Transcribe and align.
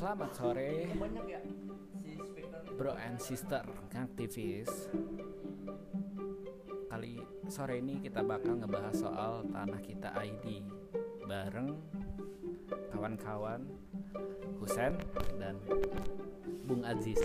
Selamat 0.00 0.32
sore 0.32 0.88
bro 2.80 2.96
and 2.96 3.20
sister 3.20 3.60
aktivis. 3.92 4.88
Kali 6.88 7.20
sore 7.52 7.84
ini 7.84 8.00
kita 8.00 8.24
bakal 8.24 8.64
ngebahas 8.64 8.96
soal 8.96 9.44
Tanah 9.52 9.76
Kita 9.84 10.16
ID 10.16 10.64
Bareng 11.28 11.76
kawan-kawan 12.96 13.68
Husen 14.56 14.96
dan 15.36 15.60
Bung 16.64 16.80
Aziz. 16.80 17.20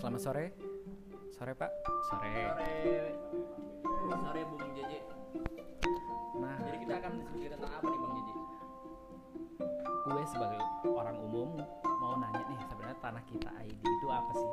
Selamat 0.00 0.20
sore. 0.24 0.46
Sore 1.36 1.52
pak. 1.52 1.68
Sore. 2.08 2.32
Sore 2.56 4.16
sore 4.16 4.40
bung 4.48 4.64
JJ 4.72 5.21
gue 10.22 10.30
sebagai 10.38 10.62
orang 10.86 11.18
umum 11.18 11.50
mau 11.98 12.14
nanya 12.14 12.46
nih 12.46 12.62
sebenarnya 12.70 12.94
tanah 13.02 13.26
kita 13.26 13.50
ID 13.58 13.82
itu 13.82 14.06
apa 14.06 14.30
sih? 14.30 14.50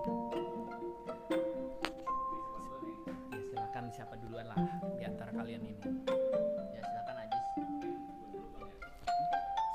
Ya 3.29 3.37
silakan 3.53 3.85
siapa 3.93 4.17
duluan 4.17 4.49
lah 4.49 4.57
di 4.97 5.05
antara 5.05 5.29
kalian 5.29 5.61
ini. 5.61 5.77
ya 6.73 6.81
silakan 6.81 7.21
Ajis 7.21 7.45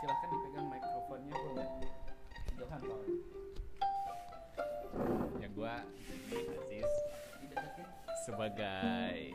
Silakan 0.03 0.29
dipegang 0.35 0.67
mikrofonnya 0.67 1.35
bro. 1.39 1.63
Johan 2.59 2.81
Paul 2.91 3.03
Ya 5.39 5.47
gue 5.47 5.75
Aziz 6.59 6.91
dideketin 7.39 7.87
sebagai 8.27 9.34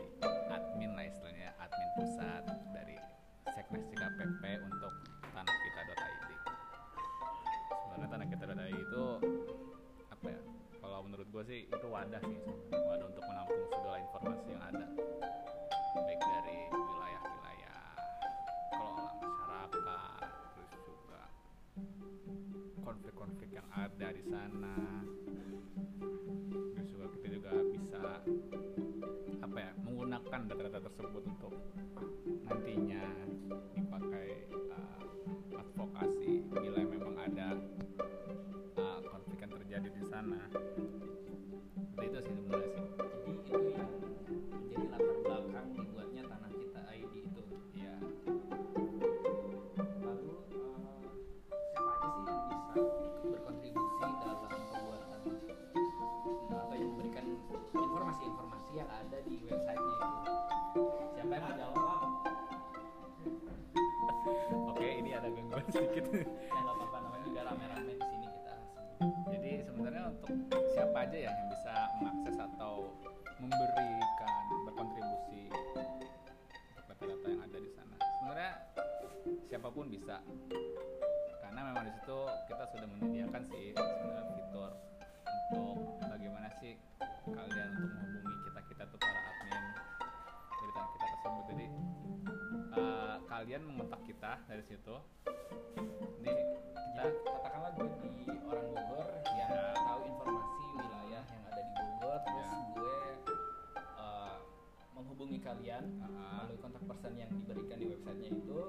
Kita.id 8.40 8.72
itu 8.72 9.04
apa 10.16 10.28
ya? 10.32 10.42
Kalau 10.80 11.00
menurut 11.04 11.28
gue 11.28 11.44
sih 11.44 11.59
itu 11.68 11.88
wadah 11.92 12.23
sih, 12.23 12.40
wadah 12.72 13.06
untuk 13.12 13.23
menampung 13.28 13.64
segala 13.68 13.98
informasi 14.00 14.48
yang 14.56 14.64
ada, 14.64 14.88
baik 16.08 16.22
dari 16.23 16.58
wilayah-wilayah 16.72 17.80
kelola 18.72 19.12
masyarakat, 19.20 20.31
terus 20.56 20.72
juga 20.88 21.22
konflik-konflik 22.80 23.50
yang 23.52 23.68
ada 23.76 24.08
di 24.08 24.23
sana. 24.23 24.76
Terus 26.74 26.88
juga 26.96 27.06
kita 27.20 27.28
juga 27.36 27.52
bisa 27.76 28.02
apa 29.44 29.58
ya 29.59 29.72
menggunakan 29.84 30.40
data-data 30.48 30.80
tersebut 30.96 31.24
untuk 31.28 31.53
nantinya 32.48 33.03
dipakai 33.76 34.48
uh, 34.72 34.98
sana 40.20 40.44
Seperti 41.95 42.06
itu 42.12 42.20
sih 42.28 42.36
sebenarnya 42.44 42.78
memberikan 73.39 74.31
berkontribusi 74.67 75.47
data-data 76.75 77.27
yang 77.31 77.41
ada 77.47 77.57
di 77.57 77.72
sana. 77.72 77.95
Sebenarnya 78.19 78.51
siapa 79.47 79.67
pun 79.72 79.88
bisa 79.88 80.19
karena 81.39 81.59
memang 81.72 81.83
di 81.88 81.91
situ 81.95 82.19
kita 82.51 82.63
sudah 82.75 82.88
menyediakan 82.88 83.41
sih 83.47 83.66
sebenarnya 83.73 84.23
fitur 84.35 84.72
untuk 85.55 85.97
bagaimana 86.03 86.47
sih 86.59 86.73
kalian 87.29 87.69
untuk 87.79 87.91
menghubungi 87.95 88.35
kita 88.45 88.59
kita 88.69 88.83
tuh 88.91 89.00
para 89.00 89.19
admin 89.23 89.63
dari 90.59 90.71
tanah 90.75 90.89
kita 90.91 91.06
tersebut. 91.09 91.44
Jadi 91.50 91.66
eh, 92.75 93.16
kalian 93.25 93.61
mengontak 93.66 94.01
kita 94.06 94.31
dari 94.45 94.63
situ. 94.67 94.95
Ini 96.19 96.33
kalian 105.44 105.83
Ah. 106.00 106.45
melalui 106.45 106.57
kontak 106.61 106.83
person 106.88 107.13
yang 107.19 107.31
diberikan 107.31 107.77
di 107.79 107.85
websitenya 107.91 108.29
itu 108.31 108.59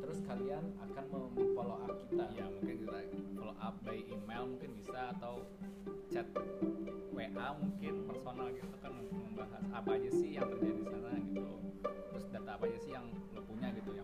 terus 0.00 0.18
kalian 0.26 0.64
akan 0.80 1.04
memfollow 1.10 1.78
up 1.86 1.94
kita. 2.08 2.26
Ya 2.34 2.46
mungkin 2.48 2.74
kita 2.86 2.98
follow 3.36 3.56
up 3.58 3.74
by 3.84 3.98
email 4.06 4.42
mungkin 4.48 4.70
bisa 4.78 5.12
atau 5.18 5.44
chat 6.10 6.26
WA 7.10 7.48
mungkin 7.58 7.94
personal 8.06 8.48
gitu 8.54 8.76
kan 8.82 8.92
membahas 9.10 9.64
apa 9.70 9.90
aja 9.98 10.10
sih 10.14 10.30
yang 10.34 10.46
terjadi 10.50 10.80
di 10.80 10.86
sana 10.88 11.10
gitu. 11.20 11.54
Terus 11.84 12.24
data 12.32 12.50
apa 12.56 12.64
aja 12.66 12.78
sih 12.80 12.92
yang 12.94 13.06
lo 13.34 13.40
punya 13.44 13.68
gitu 13.74 13.90
yang, 13.94 13.99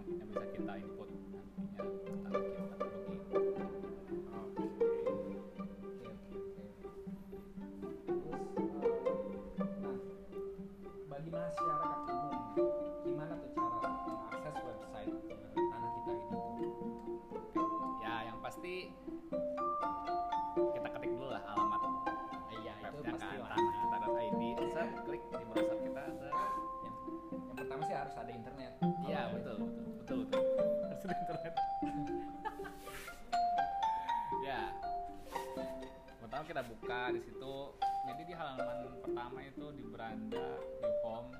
kita 36.46 36.62
buka 36.62 37.10
di 37.10 37.20
situ. 37.26 37.74
Jadi 38.06 38.22
di 38.22 38.34
halaman 38.38 39.02
pertama 39.02 39.42
itu 39.42 39.66
di 39.74 39.82
beranda 39.82 40.46
di 40.62 40.90
home 41.02 41.34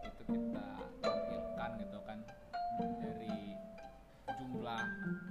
itu 0.00 0.22
kita 0.32 0.68
tampilkan 1.04 1.70
gitu 1.76 1.98
kan 2.08 2.18
dari 2.72 3.52
jumlah 4.40 4.80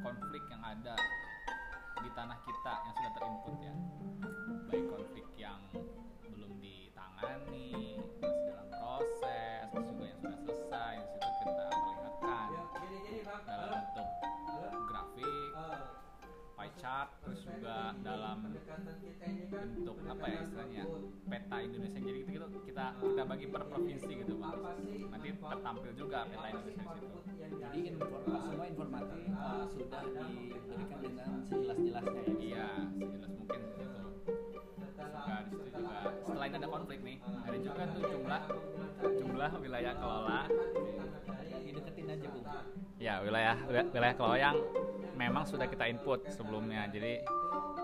konflik 0.06 0.46
yang 0.54 0.62
ada 0.62 0.94
di 2.06 2.10
tanah 2.14 2.38
kita 2.46 2.74
yang 2.86 2.94
sudah 3.02 3.12
terinput 3.18 3.56
ya. 3.66 3.74
Baik 4.70 4.86
konflik 4.94 5.28
yang 5.42 5.62
belum 6.30 6.54
ditangani 6.62 7.98
dalam 18.00 18.38
bentuk 19.52 19.98
apa 20.08 20.26
ya 20.32 20.40
istilahnya? 20.48 20.84
peta 21.32 21.58
Indonesia 21.64 22.00
jadi 22.00 22.20
gitu, 22.24 22.32
gitu 22.32 22.60
kita 22.68 22.86
kita 23.00 23.24
bagi 23.24 23.46
per 23.48 23.64
provinsi 23.68 24.12
gitu 24.24 24.34
bang 24.40 24.58
nanti 25.12 25.30
tertampil 25.36 25.92
juga 25.96 26.20
peta 26.28 26.48
Indonesia 26.52 26.84
di 26.88 27.00
situ. 27.00 27.20
Jadi 27.62 27.80
info, 27.88 28.06
semua 28.26 28.66
informasi 28.68 29.22
eh, 29.28 29.66
sudah 29.72 30.04
diberikan 30.04 31.00
dengan 31.04 31.30
sejelas-jelasnya 31.48 32.22
ya. 32.24 32.36
iya 32.42 32.68
sejelas 33.00 33.32
mungkin 33.36 33.60
di 33.60 33.70
situ 33.72 33.86
juga 35.00 35.36
di 35.44 35.50
situ 35.52 35.64
juga. 35.72 36.00
selain 36.26 36.54
ada 36.56 36.68
konflik 36.68 37.00
nih. 37.04 37.18
ada 37.22 37.58
juga 37.60 37.82
tuh 37.92 38.04
jumlah 38.08 38.44
jumlah 39.20 39.52
wilayah 39.62 39.94
kelola 40.00 40.42
Dideketin 41.72 42.06
aja 42.12 42.28
bu. 42.28 42.40
ya 43.00 43.24
wilayah 43.24 43.56
wilayah 43.66 44.16
kelola 44.20 44.38
yang 44.38 44.58
memang 45.16 45.48
sudah 45.48 45.66
kita 45.72 45.88
input 45.88 46.28
sebelumnya 46.28 46.86
jadi 46.92 47.24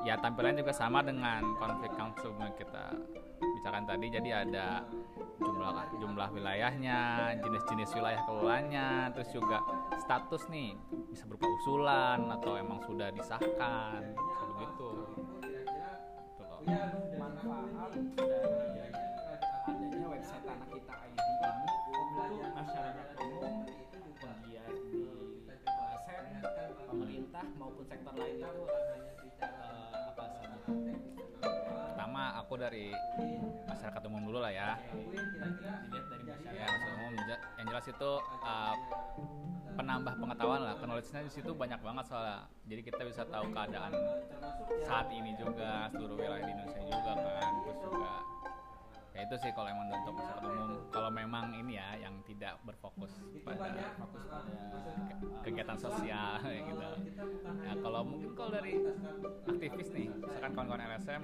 ya 0.04 0.20
tampilan 0.20 0.60
juga 0.60 0.76
sama 0.76 1.00
dengan 1.02 1.56
konflik 1.56 1.96
yang 1.96 2.12
sebelumnya 2.20 2.52
kita 2.60 2.86
bicarakan 3.40 3.86
tadi 3.88 4.06
jadi 4.12 4.30
ada 4.44 4.68
jumlah 5.40 5.88
jumlah 5.98 6.30
wilayahnya 6.36 7.00
jenis-jenis 7.40 7.90
wilayah 7.96 8.22
kelolanya 8.28 9.10
terus 9.16 9.32
juga 9.32 9.64
status 10.04 10.46
nih 10.52 10.76
bisa 11.10 11.24
berupa 11.26 11.48
usulan 11.64 12.28
atau 12.28 12.60
emang 12.60 12.84
sudah 12.86 13.10
disahkan 13.16 14.04
begitu 14.58 14.90
Gitu 16.38 16.44
loh. 16.44 16.60
Manfaat 17.16 17.96
dari 18.28 18.92
adanya 19.72 20.08
website 20.12 20.44
tanah 20.44 20.68
kita 20.68 20.96
ini 21.08 21.27
pengantar 28.14 28.54
lain 28.56 29.04
itu 29.12 29.26
uh, 29.44 30.00
apa 30.12 30.24
saja? 30.32 30.58
Pertama 31.92 32.24
aku 32.40 32.54
dari 32.56 32.86
masyarakat 33.68 34.02
umum 34.08 34.22
dulu 34.32 34.40
lah 34.40 34.52
ya. 34.54 34.70
Dilihat 34.94 36.40
dari 36.44 36.56
iya, 36.56 36.68
umum 36.96 37.12
yang 37.58 37.68
jelas 37.68 37.86
itu 37.88 38.12
eh, 38.24 38.76
penambah 39.78 40.14
pengetahuan 40.18 40.62
lah 40.66 40.74
knowledge-nya 40.82 41.22
di 41.22 41.32
situ 41.32 41.52
banyak 41.54 41.78
banget 41.86 42.06
soalnya 42.10 42.50
jadi 42.66 42.82
kita 42.82 43.02
bisa 43.06 43.22
tahu 43.30 43.46
keadaan 43.54 43.94
saat 44.82 45.08
ini 45.14 45.38
juga 45.38 45.86
seluruh 45.94 46.18
wilayah 46.18 46.42
di 46.42 46.52
Indonesia 46.58 46.82
juga 46.82 47.14
kan 47.14 47.54
terus 47.62 47.78
juga 47.86 48.14
ya 49.18 49.26
itu 49.26 49.36
sih 49.42 49.50
kalau 49.50 49.74
emang 49.74 49.90
untuk 49.90 50.14
masyarakat 50.14 50.46
umum. 50.46 50.72
Kalau 50.94 51.10
memang 51.10 51.46
ini 51.58 51.74
ya 51.82 51.98
yang 51.98 52.22
tidak 52.30 52.62
berfokus 52.62 53.10
pada 53.42 53.98
kegiatan 55.42 55.78
sosial 55.82 56.38
ya 56.46 56.62
gitu. 56.70 56.90
Ya 57.66 57.74
kalau 57.82 58.06
mungkin 58.06 58.30
kalau 58.38 58.54
dari 58.54 58.78
aktivis 59.50 59.90
nih 59.90 60.14
misalkan 60.14 60.52
kawan-kawan 60.54 60.86
LSM 60.86 61.24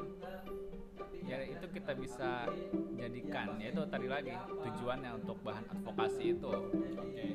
ya 1.29 1.37
itu 1.45 1.65
kita 1.69 1.93
bisa 1.93 2.49
jadikan. 2.97 3.61
Ya 3.61 3.69
itu 3.69 3.81
tadi 3.85 4.07
lagi 4.09 4.33
tujuannya 4.49 5.09
untuk 5.21 5.37
bahan 5.45 5.65
advokasi 5.69 6.33
itu. 6.33 6.49
Oke. 6.97 7.27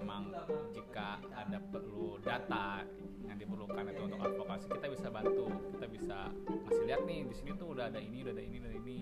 Memang 0.00 0.32
jika 0.72 1.20
ada 1.36 1.60
perlu 1.68 2.16
data 2.24 2.80
yang 3.28 3.36
diperlukan 3.36 3.84
itu 3.92 4.02
untuk 4.08 4.20
advokasi 4.24 4.64
kita 4.72 4.87
bisa 6.08 6.24
ngasih 6.64 6.84
lihat 6.88 7.02
nih 7.04 7.20
di 7.20 7.34
sini 7.36 7.50
tuh 7.60 7.68
udah 7.76 7.92
ada 7.92 8.00
ini 8.00 8.24
udah 8.24 8.32
ada 8.32 8.40
ini 8.40 8.56
udah 8.64 8.70
ada 8.72 8.80
ini. 8.80 8.98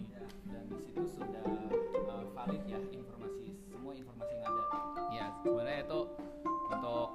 Dan 0.50 0.62
di 0.75 0.82
situ 0.82 1.06
sudah 1.14 1.47
uh, 2.03 2.26
valid 2.35 2.62
ya 2.67 2.82
informasi 2.82 3.47
semua 3.70 3.94
informasi 3.94 4.32
yang 4.35 4.50
ada. 4.50 4.62
Ya 5.14 5.26
sebenarnya 5.38 5.87
itu 5.87 6.00
untuk 6.67 7.08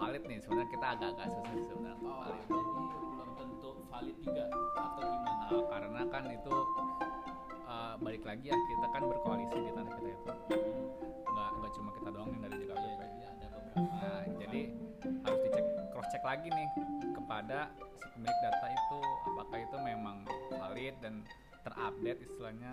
valid 0.00 0.22
nih 0.24 0.38
sebenarnya 0.40 0.70
kita 0.72 0.86
agak-agak 0.96 1.28
susah 1.28 1.52
sebenarnya 1.60 1.96
oh 2.00 2.16
valid. 2.24 2.40
jadi 2.48 2.72
belum 3.04 3.30
tentu 3.36 3.70
valid 3.92 4.16
juga 4.24 4.44
atau 4.80 5.02
gimana? 5.04 5.44
Uh, 5.44 5.64
karena 5.68 6.00
kan 6.08 6.24
itu 6.32 6.54
uh, 7.68 7.94
balik 8.00 8.22
lagi 8.24 8.44
ya 8.48 8.56
kita 8.56 8.86
kan 8.96 9.02
berkoalisi 9.12 9.56
di 9.60 9.70
tanah 9.76 9.92
kita 9.92 10.08
itu. 10.08 10.32
Nggak 11.28 11.50
nggak 11.60 11.72
cuma 11.76 11.90
kita 12.00 12.08
doang 12.16 12.32
yang 12.32 12.42
dari 12.48 12.64
Iya, 12.64 12.64
JKPP 12.64 13.02
jadi 13.12 13.24
ada 13.28 13.46
beberapa. 13.60 13.76
Nah 13.76 14.22
jadi 14.40 14.60
harus 15.20 15.40
dicek 15.44 15.66
cross 15.92 16.08
check 16.08 16.24
lagi 16.24 16.48
nih 16.48 16.91
kepada 17.42 17.74
si 17.98 18.06
pemilik 18.14 18.38
data 18.38 18.66
itu 18.70 18.98
apakah 19.34 19.58
itu 19.58 19.76
memang 19.82 20.16
valid 20.46 20.94
dan 21.02 21.26
terupdate 21.66 22.22
istilahnya? 22.22 22.70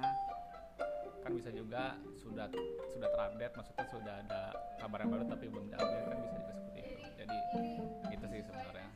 Kan 1.26 1.32
bisa 1.34 1.50
juga 1.50 1.98
sudah 2.22 2.46
sudah 2.94 3.10
terupdate 3.10 3.54
maksudnya 3.58 3.86
sudah 3.90 4.14
ada 4.30 4.42
kabar 4.78 5.02
yang 5.02 5.10
baru 5.10 5.26
tapi 5.26 5.46
belum 5.50 5.74
diupdate 5.74 6.06
kan 6.06 6.18
bisa 6.22 6.38
juga 6.38 6.54
seperti 6.54 6.80
itu. 6.86 7.02
Jadi 7.18 7.38
itu 8.14 8.26
sih 8.30 8.42
sebenarnya 8.46 8.90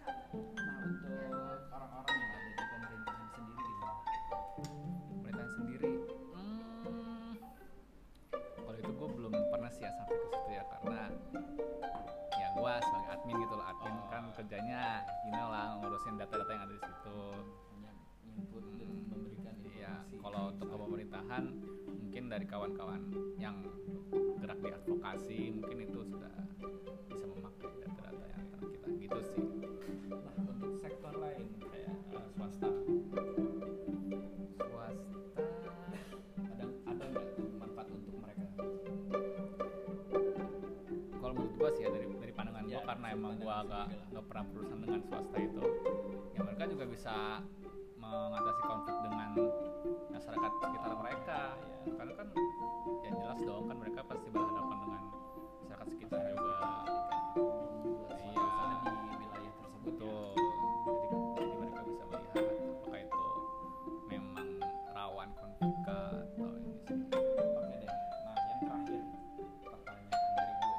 dari 22.33 22.49
kawan-kawan 22.49 23.13
yang 23.37 23.61
gerak 24.41 24.57
di 24.57 24.73
advokasi 24.73 25.53
mungkin 25.53 25.85
itu 25.85 26.01
sudah 26.01 26.33
bisa 27.05 27.29
memakai 27.29 27.69
data-data 27.77 28.25
yang 28.25 28.49
kita 28.73 28.87
gitu 28.97 29.19
sih. 29.21 29.45
Nah 30.09 30.33
untuk 30.41 30.81
sektor 30.81 31.13
lain 31.13 31.45
kayak 31.61 31.93
uh, 32.17 32.25
swasta. 32.33 32.73
Swasta. 34.65 35.13
Ada 36.41 36.65
ada 36.89 37.03
nggak 37.05 37.25
manfaat 37.53 37.87
untuk 37.93 38.17
mereka? 38.17 38.45
Kalau 41.13 41.33
menurut 41.37 41.53
gua 41.53 41.69
sih 41.77 41.85
ya 41.85 41.93
dari 41.93 42.09
dari 42.17 42.33
pandangan 42.33 42.65
Ya, 42.65 42.81
gua 42.81 42.89
karena 42.89 43.07
emang 43.13 43.33
gua 43.37 43.55
agak 43.61 43.85
nggak 44.09 44.25
pernah 44.25 44.43
berurusan 44.49 44.79
dengan 44.81 44.99
swasta 45.05 45.37
itu 45.37 45.63
ya 46.33 46.41
mereka 46.41 46.65
juga 46.65 46.85
bisa 46.89 47.45
mengatasi 48.01 48.61
konflik 48.65 48.97
dengan 49.05 49.29
masyarakat 50.09 50.51
sekitar 50.61 50.93
mereka 50.95 51.39
ya 51.83 51.91
karena 51.99 52.13
kan 52.15 52.27
ya 53.03 53.11
jelas 53.11 53.39
dong 53.43 53.63
kan 53.67 53.77
mereka 53.77 53.99
pasti 54.07 54.27
berhadapan 54.31 54.77
dengan 54.79 55.03
masyarakat 55.59 55.87
sekitar 55.91 56.19
juga 56.31 56.57
membuat 57.33 58.17
Iya. 58.23 58.31
suasana 58.31 58.75
di 59.03 59.15
wilayah 59.19 59.53
tersebut 59.53 59.71
ya. 59.73 59.83
betul 59.83 60.31
jadi, 60.83 61.07
jadi 61.35 61.53
mereka 61.59 61.79
bisa 61.83 62.03
melihat 62.05 62.45
apakah 62.79 62.99
itu 62.99 63.23
memang 64.07 64.47
rawan 64.89 65.29
konflik 65.35 65.73
atau 65.83 66.47
ini 66.55 66.73
sih 66.79 66.97
Oke 67.43 67.75
deh. 67.75 67.91
Nah, 68.23 68.37
yang 68.47 68.59
terakhir 68.63 69.01
pertanyaan 69.63 70.31
dari 70.37 70.53
gue. 70.53 70.77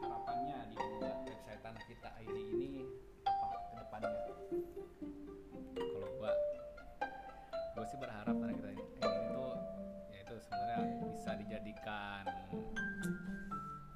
Harapannya 0.00 0.58
di 0.70 0.76
website 1.02 1.60
tanah 1.60 1.82
kita 1.84 2.08
ID 2.22 2.36
ini 2.56 2.82
apa 3.26 3.44
ke 3.60 3.74
depannya? 3.76 4.20
kalau 5.76 6.08
gua 6.16 6.32
gua 7.74 7.84
sih 7.84 7.98
berharap 7.98 8.36
dijadikan 11.88 12.24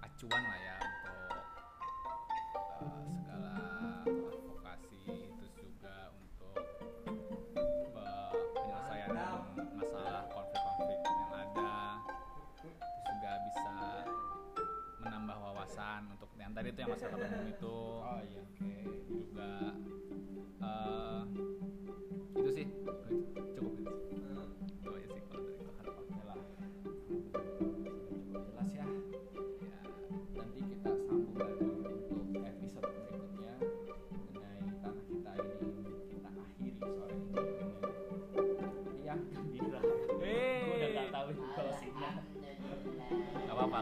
acuan 0.01 0.43
lah 0.49 0.59
ya 0.65 0.77
untuk 0.81 1.45
uh, 2.81 3.05
segala 3.13 3.53
advokasi 4.33 5.29
terus 5.37 5.53
juga 5.61 5.97
untuk 6.17 6.57
uh, 7.93 8.33
penyelesaian 8.33 9.13
masalah 9.77 10.25
konflik-konflik 10.33 10.99
yang 11.05 11.33
ada. 11.37 12.01
Terus 12.57 12.81
juga 12.81 13.33
bisa 13.45 13.77
menambah 15.05 15.37
wawasan 15.37 16.01
untuk 16.17 16.33
yang 16.41 16.57
tadi 16.57 16.73
itu 16.73 16.81
yang 16.81 16.93
masyarakat 16.97 17.29
umum 17.29 17.45
itu 17.53 17.77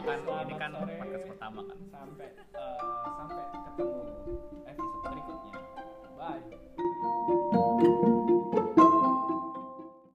kan 0.01 0.19
ini 0.45 0.53
kan 0.57 0.71
podcast 0.73 1.25
pertama 1.29 1.61
kan. 1.69 1.77
Sampai 1.93 2.27
eh, 2.33 2.80